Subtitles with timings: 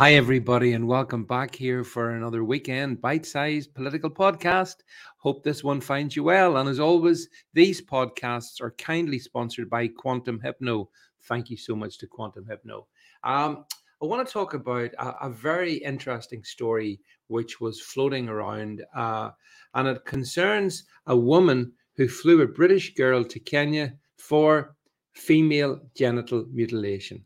[0.00, 4.76] Hi, everybody, and welcome back here for another weekend bite sized political podcast.
[5.18, 6.56] Hope this one finds you well.
[6.56, 10.88] And as always, these podcasts are kindly sponsored by Quantum Hypno.
[11.24, 12.86] Thank you so much to Quantum Hypno.
[13.24, 13.66] Um,
[14.02, 19.32] I want to talk about a, a, very interesting story which was floating around, uh,
[19.74, 24.76] and it concerns a woman who flew a British girl to Kenya for
[25.12, 27.22] female genital mutilation.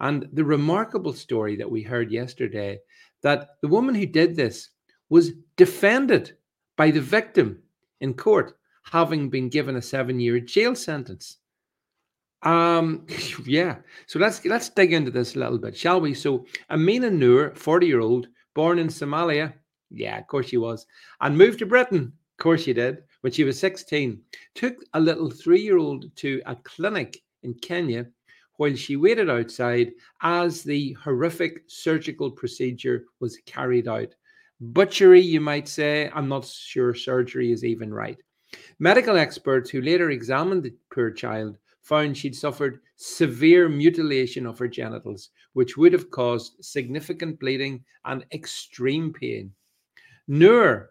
[0.00, 2.78] And the remarkable story that we heard yesterday
[3.22, 4.70] that the woman who did this
[5.08, 6.36] was defended
[6.76, 7.58] by the victim
[8.00, 11.38] in court, having been given a seven-year jail sentence.
[12.42, 13.06] Um,
[13.44, 13.76] yeah.
[14.06, 16.14] So let's let's dig into this a little bit, shall we?
[16.14, 19.52] So Amina Noor, 40-year-old, born in Somalia.
[19.90, 20.86] Yeah, of course she was,
[21.20, 22.12] and moved to Britain.
[22.38, 22.98] Of course she did.
[23.22, 24.20] When she was 16,
[24.54, 28.06] took a little three-year-old to a clinic in Kenya
[28.58, 29.92] while she waited outside
[30.22, 34.14] as the horrific surgical procedure was carried out.
[34.60, 36.10] Butchery, you might say.
[36.12, 38.20] I'm not sure surgery is even right.
[38.80, 44.68] Medical experts who later examined the poor child found she'd suffered severe mutilation of her
[44.68, 49.52] genitals, which would have caused significant bleeding and extreme pain.
[50.26, 50.90] Noor,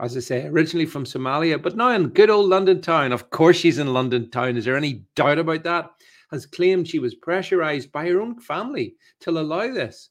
[0.00, 3.12] as I say, originally from Somalia, but now in good old London town.
[3.12, 4.56] Of course, she's in London town.
[4.56, 5.90] Is there any doubt about that?
[6.34, 10.10] Has claimed she was pressurized by her own family to allow this.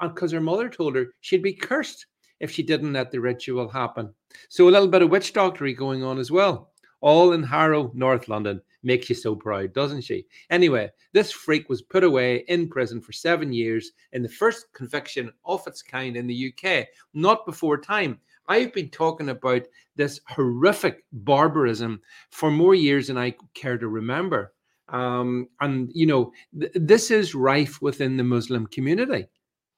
[0.00, 2.06] Because her mother told her she'd be cursed
[2.38, 4.14] if she didn't let the ritual happen.
[4.48, 6.70] So a little bit of witch doctory going on as well.
[7.00, 8.62] All in Harrow, North London.
[8.82, 10.26] Makes you so proud, doesn't she?
[10.50, 15.32] Anyway, this freak was put away in prison for seven years in the first conviction
[15.44, 18.20] of its kind in the UK, not before time.
[18.46, 19.62] I've been talking about
[19.96, 24.52] this horrific barbarism for more years than I care to remember.
[24.88, 29.26] Um, and you know, th- this is rife within the Muslim community.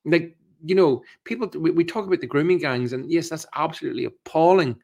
[0.05, 4.05] Like, you know, people we, we talk about the grooming gangs, and yes, that's absolutely
[4.05, 4.77] appalling.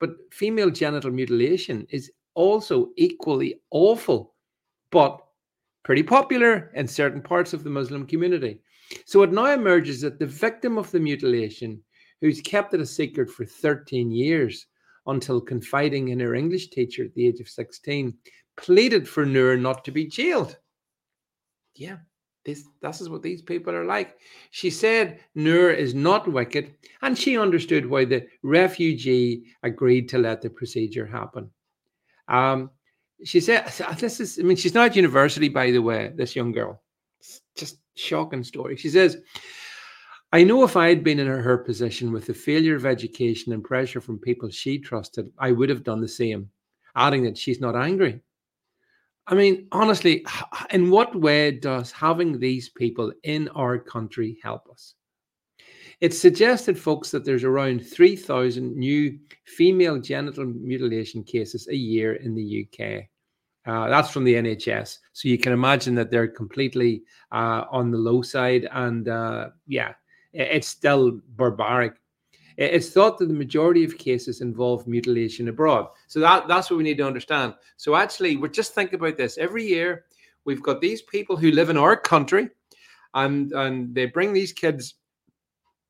[0.00, 4.34] But female genital mutilation is also equally awful,
[4.90, 5.20] but
[5.84, 8.60] pretty popular in certain parts of the Muslim community.
[9.04, 11.82] So it now emerges that the victim of the mutilation,
[12.20, 14.66] who's kept it a secret for 13 years
[15.08, 18.16] until confiding in her English teacher at the age of 16,
[18.56, 20.56] pleaded for Noor not to be jailed.
[21.74, 21.96] Yeah,
[22.44, 24.16] this, this is what these people are like.
[24.50, 30.42] She said Noor is not wicked, and she understood why the refugee agreed to let
[30.42, 31.50] the procedure happen.
[32.28, 32.70] Um,
[33.24, 33.66] she said,
[33.98, 34.38] "This is.
[34.38, 36.12] I mean, she's not at university, by the way.
[36.14, 36.82] This young girl,
[37.18, 39.16] it's just shocking story." She says,
[40.32, 43.64] "I know if I had been in her, position with the failure of education and
[43.64, 46.50] pressure from people she trusted, I would have done the same."
[46.96, 48.20] Adding that she's not angry
[49.30, 50.24] I mean, honestly,
[50.70, 54.94] in what way does having these people in our country help us?
[56.00, 62.34] It's suggested, folks, that there's around 3,000 new female genital mutilation cases a year in
[62.34, 63.04] the UK.
[63.66, 64.98] Uh, that's from the NHS.
[65.12, 68.66] So you can imagine that they're completely uh, on the low side.
[68.72, 69.92] And uh, yeah,
[70.32, 71.94] it's still barbaric.
[72.56, 75.86] It's thought that the majority of cases involve mutilation abroad.
[76.08, 77.54] So that, that's what we need to understand.
[77.76, 79.38] So actually, we're just think about this.
[79.38, 80.06] Every year,
[80.44, 82.50] we've got these people who live in our country,
[83.14, 84.94] and and they bring these kids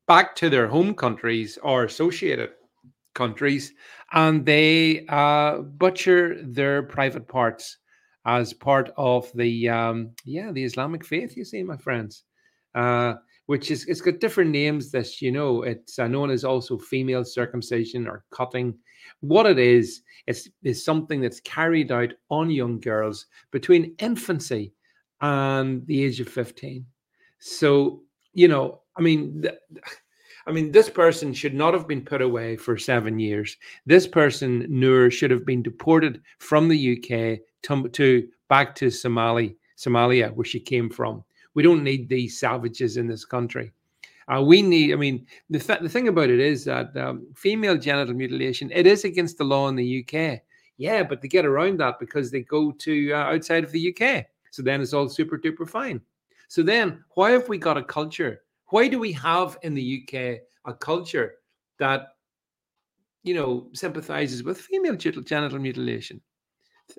[0.07, 2.51] back to their home countries or associated
[3.15, 3.73] countries,
[4.13, 7.77] and they uh, butcher their private parts
[8.25, 11.35] as part of the um, yeah the Islamic faith.
[11.35, 12.23] You see, my friends.
[12.75, 13.15] Uh,
[13.49, 18.07] which is it's got different names that you know it's known as also female circumcision
[18.07, 18.77] or cutting
[19.21, 24.71] what it is it's is something that's carried out on young girls between infancy
[25.21, 26.85] and the age of 15
[27.39, 29.55] so you know i mean th-
[30.47, 33.55] I mean, this person should not have been put away for seven years.
[33.85, 39.57] This person, Noor, should have been deported from the UK to, to back to Somali,
[39.77, 41.23] Somalia, where she came from.
[41.59, 43.73] We don't need these savages in this country.
[44.33, 47.77] Uh, we need, I mean, the, th- the thing about it is that um, female
[47.77, 50.39] genital mutilation, it is against the law in the UK.
[50.77, 54.27] Yeah, but they get around that because they go to uh, outside of the UK.
[54.51, 55.99] So then it's all super duper fine.
[56.47, 58.43] So then, why have we got a culture?
[58.67, 61.39] Why do we have in the UK a culture
[61.77, 62.13] that,
[63.23, 66.21] you know, sympathizes with female genital mutilation?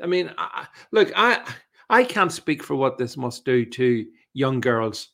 [0.02, 1.50] I mean, I, look, I
[1.88, 5.08] I can't speak for what this must do to young girls.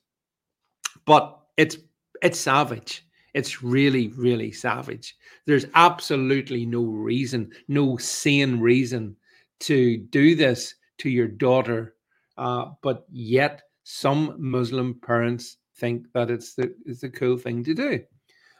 [1.04, 1.76] But it's
[2.22, 3.06] it's savage.
[3.34, 5.14] It's really, really savage.
[5.46, 9.14] There's absolutely no reason, no sane reason
[9.60, 11.96] to do this to your daughter.
[12.38, 17.74] Uh, but yet, some Muslim parents think that it's the it's the cool thing to
[17.74, 18.00] do.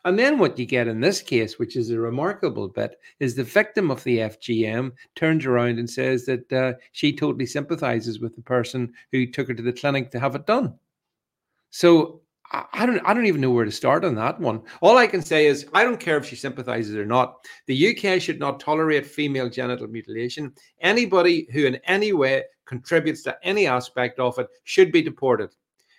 [0.06, 3.42] And then what you get in this case, which is a remarkable bit, is the
[3.42, 8.42] victim of the FGM turns around and says that uh, she totally sympathizes with the
[8.42, 10.78] person who took her to the clinic to have it done.
[11.70, 12.20] So
[12.52, 14.62] I don't I don't even know where to start on that one.
[14.80, 17.44] All I can say is I don't care if she sympathizes or not.
[17.66, 20.54] The UK should not tolerate female genital mutilation.
[20.82, 25.50] Anybody who in any way contributes to any aspect of it should be deported.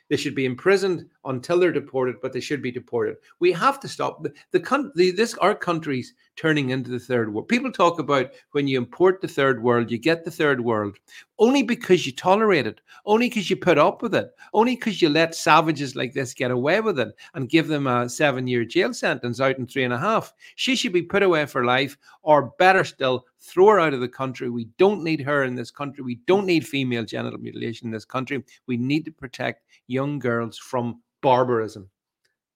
[0.10, 3.18] They should be imprisoned until they're deported, but they should be deported.
[3.40, 7.48] We have to stop the, the, this our country's turning into the third world.
[7.48, 10.98] People talk about when you import the third world, you get the third world
[11.40, 15.10] only because you tolerate it, only because you put up with it, only because you
[15.10, 19.40] let savages like this get away with it and give them a seven-year jail sentence
[19.40, 20.34] out in three and a half.
[20.56, 24.08] She should be put away for life, or better still, throw her out of the
[24.08, 24.50] country.
[24.50, 26.04] We don't need her in this country.
[26.04, 28.44] We don't need female genital mutilation in this country.
[28.66, 31.90] We need to protect young girls from barbarism.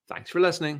[0.08, 0.80] Thanks for listening.